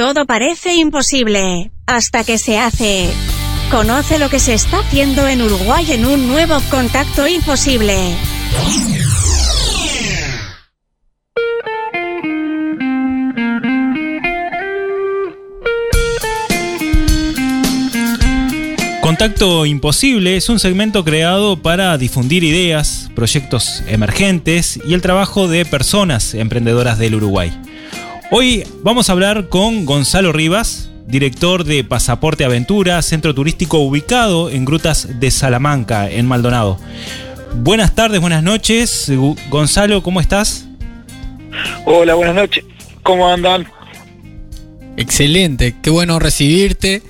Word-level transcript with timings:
Todo 0.00 0.24
parece 0.24 0.76
imposible 0.76 1.72
hasta 1.86 2.24
que 2.24 2.38
se 2.38 2.58
hace. 2.58 3.10
Conoce 3.70 4.18
lo 4.18 4.30
que 4.30 4.38
se 4.38 4.54
está 4.54 4.78
haciendo 4.78 5.28
en 5.28 5.42
Uruguay 5.42 5.92
en 5.92 6.06
un 6.06 6.26
nuevo 6.26 6.58
contacto 6.70 7.28
imposible. 7.28 7.94
Contacto 19.02 19.66
Imposible 19.66 20.38
es 20.38 20.48
un 20.48 20.58
segmento 20.58 21.04
creado 21.04 21.60
para 21.60 21.98
difundir 21.98 22.42
ideas, 22.42 23.10
proyectos 23.14 23.82
emergentes 23.86 24.80
y 24.82 24.94
el 24.94 25.02
trabajo 25.02 25.46
de 25.46 25.66
personas 25.66 26.32
emprendedoras 26.32 26.98
del 26.98 27.16
Uruguay. 27.16 27.52
Hoy 28.32 28.62
vamos 28.84 29.08
a 29.08 29.12
hablar 29.12 29.48
con 29.48 29.84
Gonzalo 29.84 30.32
Rivas, 30.32 30.88
director 31.08 31.64
de 31.64 31.82
Pasaporte 31.82 32.44
Aventura, 32.44 33.02
centro 33.02 33.34
turístico 33.34 33.78
ubicado 33.78 34.50
en 34.50 34.64
Grutas 34.64 35.18
de 35.18 35.32
Salamanca, 35.32 36.08
en 36.08 36.26
Maldonado. 36.26 36.78
Buenas 37.56 37.96
tardes, 37.96 38.20
buenas 38.20 38.44
noches. 38.44 39.10
Gonzalo, 39.50 40.04
¿cómo 40.04 40.20
estás? 40.20 40.68
Hola, 41.84 42.14
buenas 42.14 42.36
noches. 42.36 42.64
¿Cómo 43.02 43.28
andan? 43.28 43.66
Excelente, 44.96 45.74
qué 45.82 45.90
bueno 45.90 46.20
recibirte. 46.20 47.02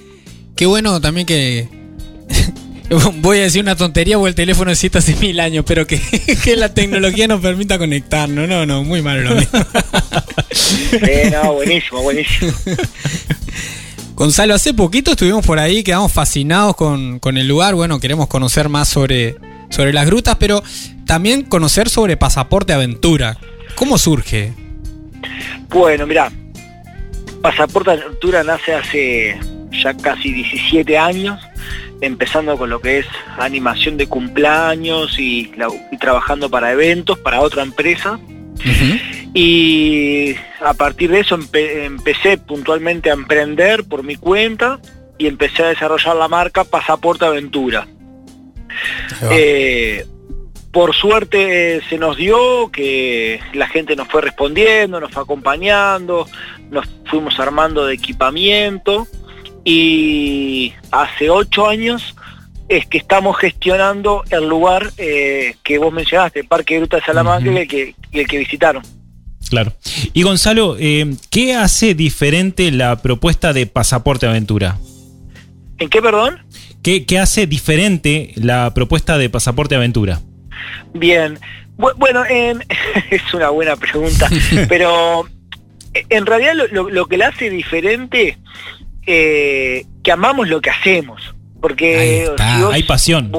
Qué 0.56 0.64
bueno 0.64 1.02
también 1.02 1.26
que... 1.26 1.79
Voy 3.20 3.38
a 3.38 3.42
decir 3.42 3.62
una 3.62 3.76
tontería 3.76 4.16
porque 4.16 4.30
el 4.30 4.34
teléfono 4.34 4.70
existe 4.70 4.98
hace 4.98 5.14
mil 5.16 5.38
años, 5.40 5.64
pero 5.66 5.86
que, 5.86 6.00
que 6.44 6.56
la 6.56 6.74
tecnología 6.74 7.28
nos 7.28 7.40
permita 7.40 7.78
conectarnos. 7.78 8.48
No, 8.48 8.66
no, 8.66 8.84
muy 8.84 9.02
malo 9.02 9.30
lo 9.30 9.36
mismo. 9.36 9.60
Eh, 10.92 11.30
no, 11.32 11.54
buenísimo, 11.54 12.02
buenísimo. 12.02 12.52
Gonzalo, 14.14 14.54
hace 14.54 14.74
poquito 14.74 15.12
estuvimos 15.12 15.46
por 15.46 15.58
ahí, 15.58 15.82
quedamos 15.82 16.12
fascinados 16.12 16.76
con, 16.76 17.20
el 17.22 17.48
lugar. 17.48 17.74
Bueno, 17.74 18.00
queremos 18.00 18.28
conocer 18.28 18.68
más 18.68 18.88
sobre, 18.88 19.36
sobre 19.68 19.92
las 19.92 20.06
grutas, 20.06 20.36
pero 20.38 20.62
también 21.06 21.42
conocer 21.42 21.88
sobre 21.88 22.16
Pasaporte 22.16 22.72
Aventura. 22.72 23.36
¿Cómo 23.74 23.98
surge? 23.98 24.52
Bueno, 25.68 26.06
mira, 26.06 26.30
Pasaporte 27.42 27.92
Aventura 27.92 28.42
nace 28.42 28.74
hace 28.74 29.38
ya 29.82 29.96
casi 29.96 30.32
17 30.32 30.98
años, 30.98 31.40
empezando 32.00 32.56
con 32.56 32.70
lo 32.70 32.80
que 32.80 33.00
es 33.00 33.06
animación 33.38 33.96
de 33.96 34.06
cumpleaños 34.06 35.18
y, 35.18 35.52
y 35.92 35.98
trabajando 35.98 36.50
para 36.50 36.72
eventos, 36.72 37.18
para 37.18 37.40
otra 37.40 37.62
empresa. 37.62 38.18
Y 39.32 40.34
a 40.60 40.74
partir 40.74 41.10
de 41.10 41.20
eso 41.20 41.38
empecé 41.52 42.36
puntualmente 42.38 43.10
a 43.10 43.14
emprender 43.14 43.84
por 43.84 44.02
mi 44.02 44.16
cuenta 44.16 44.80
y 45.18 45.26
empecé 45.26 45.62
a 45.62 45.68
desarrollar 45.68 46.16
la 46.16 46.28
marca 46.28 46.64
Pasaporte 46.64 47.24
Aventura. 47.24 47.86
Eh, 49.30 50.06
por 50.72 50.94
suerte 50.94 51.80
se 51.88 51.98
nos 51.98 52.16
dio 52.16 52.70
que 52.70 53.40
la 53.52 53.68
gente 53.68 53.96
nos 53.96 54.08
fue 54.08 54.22
respondiendo, 54.22 55.00
nos 55.00 55.10
fue 55.10 55.22
acompañando, 55.22 56.26
nos 56.70 56.86
fuimos 57.06 57.38
armando 57.38 57.86
de 57.86 57.94
equipamiento 57.94 59.06
y 59.64 60.72
hace 60.90 61.30
ocho 61.30 61.68
años 61.68 62.14
es 62.68 62.86
que 62.86 62.98
estamos 62.98 63.36
gestionando 63.36 64.22
el 64.30 64.48
lugar 64.48 64.90
eh, 64.96 65.56
que 65.64 65.78
vos 65.78 65.92
mencionaste, 65.92 66.44
Parque 66.44 66.76
Gruta 66.76 66.98
de 66.98 67.02
Salamanca, 67.02 67.50
el, 67.50 67.66
que, 67.66 67.94
el 68.12 68.26
que 68.28 68.38
visitaron. 68.38 68.82
Claro. 69.48 69.72
Y 70.12 70.22
Gonzalo, 70.22 70.76
eh, 70.78 71.14
¿qué 71.30 71.54
hace 71.54 71.94
diferente 71.94 72.70
la 72.70 73.02
propuesta 73.02 73.52
de 73.52 73.66
Pasaporte 73.66 74.26
Aventura? 74.26 74.78
¿En 75.78 75.88
qué, 75.88 76.00
perdón? 76.00 76.38
¿Qué, 76.82 77.18
hace 77.18 77.46
diferente 77.46 78.32
la 78.36 78.72
propuesta 78.72 79.18
de 79.18 79.28
Pasaporte 79.28 79.74
Aventura? 79.74 80.20
Bien, 80.94 81.38
bueno, 81.76 82.24
es 83.10 83.34
una 83.34 83.50
buena 83.50 83.76
pregunta, 83.76 84.28
pero 84.68 85.26
en 85.92 86.26
realidad 86.26 86.54
lo, 86.70 87.06
que 87.06 87.16
la 87.16 87.28
hace 87.28 87.50
diferente, 87.50 88.38
eh, 89.12 89.86
que 90.04 90.12
amamos 90.12 90.48
lo 90.48 90.60
que 90.60 90.70
hacemos. 90.70 91.34
Porque 91.60 92.28
hay 92.72 92.82
pasión. 92.84 93.32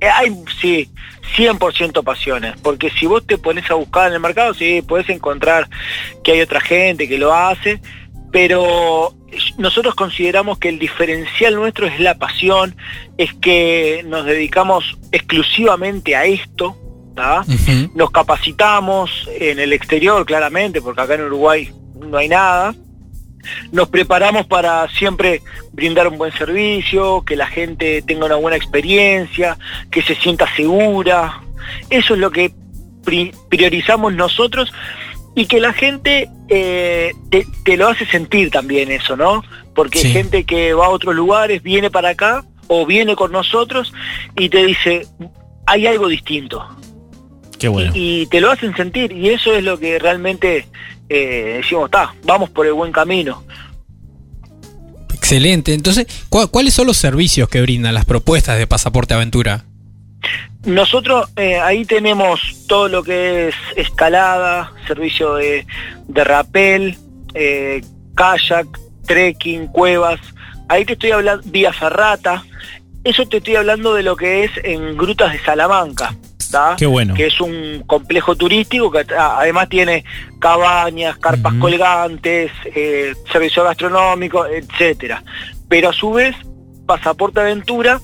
Eh, 0.00 0.06
hay, 0.06 0.32
sí, 0.60 0.88
100% 1.36 2.04
pasiones, 2.04 2.54
porque 2.62 2.88
si 2.90 3.06
vos 3.06 3.26
te 3.26 3.36
pones 3.36 3.68
a 3.70 3.74
buscar 3.74 4.08
en 4.08 4.14
el 4.14 4.20
mercado, 4.20 4.54
sí, 4.54 4.80
puedes 4.86 5.08
encontrar 5.08 5.68
que 6.22 6.32
hay 6.32 6.40
otra 6.40 6.60
gente 6.60 7.08
que 7.08 7.18
lo 7.18 7.34
hace, 7.34 7.80
pero 8.30 9.12
nosotros 9.58 9.96
consideramos 9.96 10.58
que 10.58 10.68
el 10.68 10.78
diferencial 10.78 11.56
nuestro 11.56 11.88
es 11.88 11.98
la 11.98 12.16
pasión, 12.16 12.76
es 13.18 13.34
que 13.34 14.04
nos 14.06 14.24
dedicamos 14.24 14.96
exclusivamente 15.10 16.14
a 16.14 16.24
esto, 16.26 16.76
nos 17.94 18.12
capacitamos 18.12 19.28
en 19.40 19.58
el 19.58 19.72
exterior 19.72 20.24
claramente, 20.24 20.80
porque 20.80 21.00
acá 21.00 21.14
en 21.14 21.22
Uruguay 21.22 21.72
no 22.00 22.16
hay 22.16 22.28
nada, 22.28 22.72
nos 23.72 23.88
preparamos 23.88 24.46
para 24.46 24.88
siempre 24.88 25.42
brindar 25.72 26.08
un 26.08 26.18
buen 26.18 26.32
servicio, 26.32 27.22
que 27.24 27.36
la 27.36 27.46
gente 27.46 28.02
tenga 28.02 28.26
una 28.26 28.36
buena 28.36 28.56
experiencia, 28.56 29.58
que 29.90 30.02
se 30.02 30.14
sienta 30.14 30.46
segura. 30.54 31.40
Eso 31.90 32.14
es 32.14 32.20
lo 32.20 32.30
que 32.30 32.52
priorizamos 33.48 34.14
nosotros 34.14 34.72
y 35.34 35.46
que 35.46 35.60
la 35.60 35.72
gente 35.72 36.28
eh, 36.48 37.12
te, 37.30 37.76
lo 37.76 37.88
hace 37.88 38.06
sentir 38.06 38.50
también 38.50 38.90
eso, 38.90 39.16
¿no? 39.16 39.44
Porque 39.74 40.00
hay 40.00 40.12
gente 40.12 40.44
que 40.44 40.74
va 40.74 40.86
a 40.86 40.90
otros 40.90 41.14
lugares, 41.14 41.62
viene 41.62 41.90
para 41.90 42.10
acá 42.10 42.44
o 42.66 42.84
viene 42.84 43.14
con 43.14 43.32
nosotros 43.32 43.92
y 44.36 44.48
te 44.48 44.64
dice, 44.66 45.06
hay 45.66 45.86
algo 45.86 46.08
distinto. 46.08 46.66
Qué 47.58 47.68
bueno. 47.68 47.92
y, 47.94 48.26
te 48.26 48.40
lo 48.40 48.50
hacen 48.50 48.74
sentir 48.76 49.12
y 49.12 49.30
eso 49.30 49.54
es 49.54 49.64
lo 49.64 49.78
que 49.78 49.98
realmente 49.98 50.66
eh, 51.08 51.60
decimos, 51.62 51.86
está, 51.86 52.14
vamos 52.24 52.50
por 52.50 52.66
el 52.66 52.72
buen 52.72 52.92
camino. 52.92 53.42
Excelente. 55.14 55.74
Entonces, 55.74 56.06
¿cuáles 56.28 56.74
son 56.74 56.86
los 56.86 56.96
servicios 56.96 57.48
que 57.48 57.60
brindan 57.60 57.94
las 57.94 58.04
propuestas 58.04 58.58
de 58.58 58.66
Pasaporte 58.66 59.14
Aventura? 59.14 59.64
Nosotros 60.64 61.30
eh, 61.36 61.58
ahí 61.58 61.84
tenemos 61.84 62.40
todo 62.66 62.88
lo 62.88 63.02
que 63.02 63.48
es 63.48 63.54
escalada, 63.76 64.72
servicio 64.86 65.34
de, 65.34 65.66
de 66.06 66.24
rapel, 66.24 66.96
eh, 67.34 67.82
kayak, 68.14 68.66
trekking, 69.06 69.68
cuevas. 69.68 70.20
Ahí 70.68 70.84
te 70.84 70.94
estoy 70.94 71.12
hablando, 71.12 71.42
vía 71.46 71.72
ferrata. 71.72 72.44
Eso 73.04 73.26
te 73.26 73.38
estoy 73.38 73.56
hablando 73.56 73.94
de 73.94 74.02
lo 74.02 74.16
que 74.16 74.44
es 74.44 74.50
en 74.64 74.96
grutas 74.96 75.32
de 75.32 75.40
Salamanca. 75.40 76.14
Qué 76.76 76.86
bueno. 76.86 77.14
que 77.14 77.26
es 77.26 77.40
un 77.40 77.82
complejo 77.86 78.36
turístico 78.36 78.90
que 78.90 79.04
además 79.14 79.68
tiene 79.68 80.04
cabañas, 80.38 81.18
carpas 81.18 81.54
colgantes, 81.54 82.50
eh, 82.64 83.14
servicio 83.30 83.64
gastronómico, 83.64 84.46
etcétera. 84.46 85.22
Pero 85.68 85.90
a 85.90 85.92
su 85.92 86.12
vez, 86.12 86.34
Pasaporte 86.86 87.40
Aventura 87.40 88.00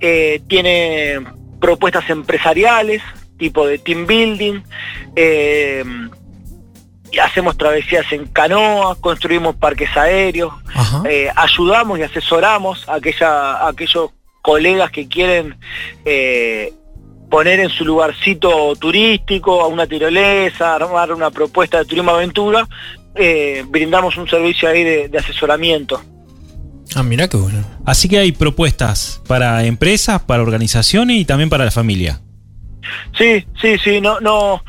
eh, 0.00 0.42
tiene 0.46 1.20
propuestas 1.60 2.08
empresariales, 2.10 3.02
tipo 3.38 3.66
de 3.66 3.78
team 3.78 4.06
building, 4.06 4.60
eh, 5.16 5.84
hacemos 7.22 7.56
travesías 7.56 8.12
en 8.12 8.26
canoa, 8.26 8.96
construimos 9.00 9.56
parques 9.56 9.96
aéreos, 9.96 10.52
ayudamos 11.34 11.98
y 11.98 12.02
asesoramos 12.02 12.88
a, 12.88 12.94
aquella, 12.94 13.54
a 13.54 13.68
aquellos 13.68 14.10
colegas 14.42 14.90
que 14.90 15.08
quieren 15.08 15.56
poner 17.30 17.60
en 17.60 17.70
su 17.70 17.84
lugarcito 17.84 18.74
turístico, 18.76 19.62
a 19.62 19.68
una 19.68 19.86
tirolesa, 19.86 20.74
armar 20.74 21.12
una 21.12 21.30
propuesta 21.30 21.78
de 21.78 21.84
turismo 21.84 22.10
aventura, 22.10 22.68
eh, 23.14 23.64
brindamos 23.68 24.16
un 24.16 24.28
servicio 24.28 24.68
ahí 24.68 24.82
de, 24.82 25.18
asesoramiento. 25.18 26.02
Ah, 26.96 27.04
mira 27.04 27.28
qué 27.28 27.36
bueno. 27.36 27.64
Así 27.86 28.08
que 28.08 28.18
hay 28.18 28.32
propuestas 28.32 29.22
para 29.28 29.64
empresas, 29.64 30.20
para 30.22 30.42
organizaciones 30.42 31.18
y 31.18 31.24
también 31.24 31.48
para 31.48 31.64
la 31.64 31.70
familia. 31.70 32.20
Sí, 33.16 33.46
sí, 33.60 33.78
sí, 33.78 34.00
no, 34.00 34.18
no, 34.20 34.64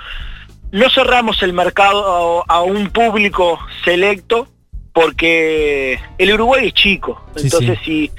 no 0.71 0.89
cerramos 0.91 1.41
el 1.41 1.53
mercado 1.53 2.45
a, 2.47 2.62
un 2.62 2.89
público 2.91 3.59
selecto 3.83 4.47
porque 4.94 6.00
el 6.19 6.33
Uruguay 6.33 6.68
es 6.68 6.74
chico. 6.74 7.25
Entonces 7.36 7.80
si, 7.83 8.12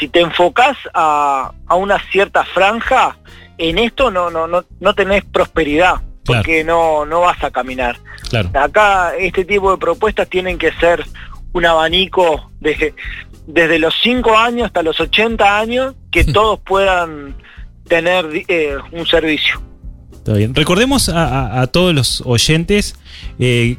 si 0.00 0.08
te 0.08 0.20
enfocas 0.20 0.76
a, 0.92 1.52
a 1.68 1.74
una 1.76 2.00
cierta 2.10 2.44
franja, 2.44 3.16
en 3.58 3.78
esto 3.78 4.10
no, 4.10 4.30
no, 4.30 4.46
no, 4.46 4.64
no 4.80 4.94
tenés 4.94 5.24
prosperidad, 5.24 5.96
porque 6.24 6.64
no, 6.64 7.04
no 7.04 7.20
vas 7.20 7.42
a 7.42 7.50
caminar. 7.50 7.98
Acá 8.54 9.14
este 9.16 9.44
tipo 9.44 9.70
de 9.70 9.78
propuestas 9.78 10.28
tienen 10.28 10.58
que 10.58 10.72
ser 10.72 11.04
un 11.52 11.64
abanico 11.64 12.50
de, 12.60 12.94
desde 13.46 13.78
los 13.78 13.94
5 14.02 14.36
años 14.36 14.66
hasta 14.66 14.82
los 14.82 14.98
80 14.98 15.58
años, 15.58 15.94
que 16.10 16.24
todos 16.32 16.60
puedan 16.60 17.36
tener 17.88 18.26
eh, 18.48 18.76
un 18.92 19.06
servicio. 19.06 19.60
Está 20.12 20.32
bien. 20.32 20.54
Recordemos 20.54 21.10
a, 21.10 21.66
todos 21.66 21.94
los 21.94 22.22
oyentes 22.22 22.98
eh, 23.38 23.76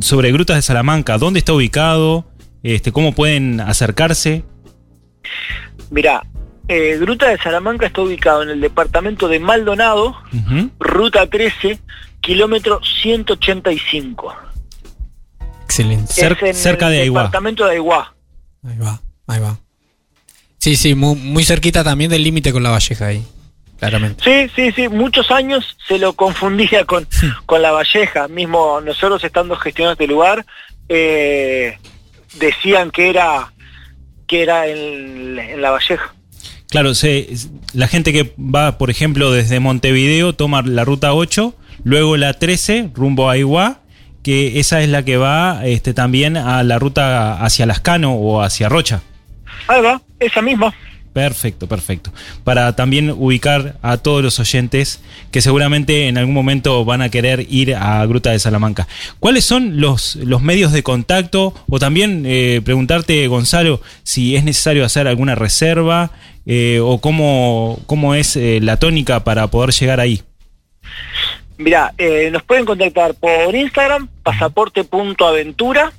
sobre 0.00 0.30
Grutas 0.30 0.56
de 0.56 0.62
Salamanca, 0.62 1.16
dónde 1.16 1.38
está 1.38 1.54
ubicado, 1.54 2.26
Este, 2.62 2.92
¿Cómo 2.92 3.12
pueden 3.14 3.60
acercarse? 3.60 4.44
Mirá, 5.90 6.22
eh, 6.74 6.98
Gruta 6.98 7.28
de 7.28 7.38
Salamanca 7.38 7.86
está 7.86 8.00
ubicado 8.02 8.42
en 8.42 8.50
el 8.50 8.60
departamento 8.60 9.28
de 9.28 9.38
Maldonado, 9.40 10.16
ruta 10.78 11.26
13, 11.28 11.78
kilómetro 12.20 12.80
185. 13.02 14.34
Excelente. 15.64 16.12
Cer- 16.12 16.36
Es 16.36 16.42
en 16.42 16.54
cerca 16.54 16.86
el 16.88 16.92
de 16.92 17.00
Aiguá. 17.02 17.22
Departamento 17.22 17.64
de 17.66 17.72
Aiguá. 17.72 18.14
Ahí 18.64 18.78
va, 18.78 19.00
ahí 19.26 19.40
va. 19.40 19.58
Sí, 20.58 20.76
sí, 20.76 20.94
muy, 20.94 21.16
muy 21.16 21.44
cerquita 21.44 21.82
también 21.82 22.10
del 22.10 22.22
límite 22.22 22.52
con 22.52 22.62
la 22.62 22.70
Valleja 22.70 23.06
ahí. 23.06 23.26
Claramente. 23.78 24.22
Sí, 24.22 24.52
sí, 24.54 24.72
sí, 24.72 24.88
muchos 24.88 25.30
años 25.32 25.76
se 25.88 25.98
lo 25.98 26.12
confundía 26.12 26.84
con, 26.84 27.06
con 27.46 27.62
La 27.62 27.72
Valleja. 27.72 28.28
Mismo 28.28 28.80
nosotros 28.80 29.24
estando 29.24 29.56
gestionando 29.56 29.94
este 29.94 30.06
lugar, 30.06 30.46
eh, 30.88 31.78
decían 32.38 32.90
que 32.92 33.10
era 33.10 33.52
que 34.28 34.42
era 34.42 34.66
en, 34.68 35.36
en 35.38 35.60
La 35.60 35.72
Valleja. 35.72 36.14
Claro, 36.72 36.94
se- 36.94 37.28
la 37.74 37.86
gente 37.86 38.12
que 38.12 38.34
va, 38.38 38.78
por 38.78 38.90
ejemplo, 38.90 39.30
desde 39.30 39.60
Montevideo 39.60 40.32
toma 40.32 40.62
la 40.62 40.84
ruta 40.84 41.12
8, 41.14 41.54
luego 41.84 42.16
la 42.16 42.32
13 42.34 42.90
rumbo 42.94 43.30
a 43.30 43.36
Iguá, 43.38 43.78
que 44.24 44.58
esa 44.58 44.82
es 44.82 44.88
la 44.88 45.04
que 45.04 45.16
va 45.16 45.64
este, 45.66 45.94
también 45.94 46.36
a 46.36 46.62
la 46.64 46.78
ruta 46.78 47.34
hacia 47.44 47.66
Lascano 47.66 48.14
o 48.14 48.42
hacia 48.42 48.68
Rocha. 48.68 49.02
Ahí 49.68 49.80
va, 49.82 50.00
esa 50.18 50.42
misma. 50.42 50.74
Perfecto, 51.12 51.66
perfecto. 51.66 52.10
Para 52.42 52.74
también 52.74 53.10
ubicar 53.10 53.76
a 53.82 53.98
todos 53.98 54.22
los 54.22 54.38
oyentes 54.38 55.00
que 55.30 55.42
seguramente 55.42 56.08
en 56.08 56.16
algún 56.16 56.34
momento 56.34 56.84
van 56.86 57.02
a 57.02 57.10
querer 57.10 57.46
ir 57.50 57.74
a 57.74 58.04
Gruta 58.06 58.30
de 58.30 58.38
Salamanca. 58.38 58.88
¿Cuáles 59.20 59.44
son 59.44 59.80
los, 59.80 60.16
los 60.16 60.40
medios 60.40 60.72
de 60.72 60.82
contacto? 60.82 61.54
O 61.68 61.78
también 61.78 62.24
eh, 62.26 62.62
preguntarte, 62.64 63.26
Gonzalo, 63.26 63.82
si 64.04 64.36
es 64.36 64.44
necesario 64.44 64.86
hacer 64.86 65.06
alguna 65.06 65.34
reserva 65.34 66.12
eh, 66.46 66.80
o 66.82 66.98
cómo, 66.98 67.78
cómo 67.86 68.14
es 68.14 68.36
eh, 68.36 68.58
la 68.62 68.78
tónica 68.78 69.22
para 69.22 69.46
poder 69.48 69.70
llegar 69.72 70.00
ahí. 70.00 70.22
Mirá, 71.58 71.92
eh, 71.98 72.30
nos 72.32 72.42
pueden 72.42 72.64
contactar 72.64 73.14
por 73.14 73.54
Instagram, 73.54 74.08
pasaporte.aventura. 74.22 75.92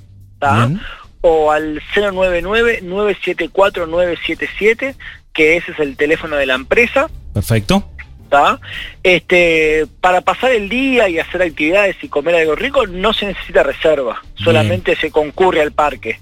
o 1.26 1.50
al 1.50 1.80
099-974-977, 1.94 4.94
que 5.32 5.56
ese 5.56 5.72
es 5.72 5.78
el 5.78 5.96
teléfono 5.96 6.36
de 6.36 6.44
la 6.44 6.52
empresa. 6.52 7.08
Perfecto. 7.32 7.90
¿tá? 8.28 8.60
Este, 9.02 9.86
para 10.02 10.20
pasar 10.20 10.52
el 10.52 10.68
día 10.68 11.08
y 11.08 11.18
hacer 11.18 11.40
actividades 11.40 11.96
y 12.02 12.08
comer 12.08 12.34
algo 12.34 12.56
rico 12.56 12.86
no 12.86 13.14
se 13.14 13.24
necesita 13.24 13.62
reserva, 13.62 14.22
solamente 14.34 14.96
se 14.96 15.10
concurre 15.10 15.62
al 15.62 15.72
parque. 15.72 16.20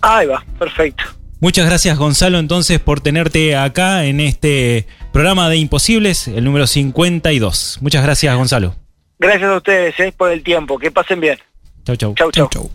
Ahí 0.00 0.26
va, 0.26 0.44
perfecto. 0.58 1.04
Muchas 1.40 1.64
gracias 1.64 1.96
Gonzalo 1.96 2.38
entonces 2.38 2.80
por 2.80 3.00
tenerte 3.00 3.56
acá 3.56 4.04
en 4.04 4.20
este 4.20 4.86
programa 5.10 5.48
de 5.48 5.56
Imposibles, 5.56 6.28
el 6.28 6.44
número 6.44 6.66
52. 6.66 7.78
Muchas 7.80 8.02
gracias 8.02 8.36
Gonzalo. 8.36 8.74
Gracias 9.18 9.50
a 9.50 9.56
ustedes 9.56 10.00
eh, 10.00 10.12
por 10.16 10.30
el 10.30 10.42
tiempo. 10.42 10.78
Que 10.78 10.90
pasen 10.90 11.20
bien. 11.20 11.38
Chau, 11.84 11.96
chau. 11.96 12.14
Chau, 12.14 12.30
chau. 12.30 12.48
chau. 12.50 12.70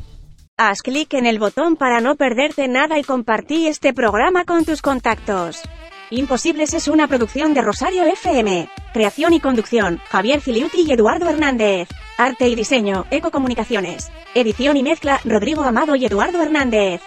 Haz 0.58 0.82
clic 0.82 1.14
en 1.14 1.26
el 1.26 1.38
botón 1.38 1.76
para 1.76 2.02
no 2.02 2.16
perderte 2.16 2.68
nada 2.68 2.98
y 2.98 3.04
compartí 3.04 3.68
este 3.68 3.94
programa 3.94 4.46
con 4.46 4.64
tus 4.64 4.82
contactos. 4.82 5.62
Imposibles 6.12 6.74
es 6.74 6.88
una 6.88 7.08
producción 7.08 7.54
de 7.54 7.62
Rosario 7.62 8.04
FM. 8.04 8.70
Creación 8.94 9.34
y 9.34 9.40
conducción, 9.40 10.00
Javier 10.10 10.42
Filiuti 10.42 10.86
y 10.88 10.92
Eduardo 10.92 11.30
Hernández. 11.30 11.90
Arte 12.18 12.48
y 12.48 12.56
diseño, 12.56 13.06
Ecocomunicaciones. 13.12 14.12
Edición 14.34 14.78
y 14.78 14.84
mezcla, 14.84 15.20
Rodrigo 15.26 15.64
Amado 15.64 15.96
y 15.96 16.06
Eduardo 16.06 16.42
Hernández. 16.42 17.02